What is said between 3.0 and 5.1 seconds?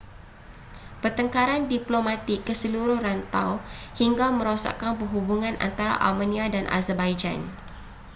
rantau hingga merosakkan